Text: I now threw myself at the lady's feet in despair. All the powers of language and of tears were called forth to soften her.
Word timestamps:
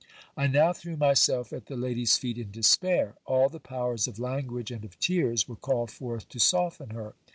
I 0.35 0.47
now 0.47 0.73
threw 0.73 0.97
myself 0.97 1.53
at 1.53 1.67
the 1.67 1.75
lady's 1.77 2.17
feet 2.17 2.39
in 2.39 2.49
despair. 2.49 3.13
All 3.27 3.49
the 3.49 3.59
powers 3.59 4.07
of 4.07 4.17
language 4.17 4.71
and 4.71 4.83
of 4.83 4.97
tears 4.97 5.47
were 5.47 5.55
called 5.55 5.91
forth 5.91 6.27
to 6.29 6.39
soften 6.39 6.89
her. 6.89 7.13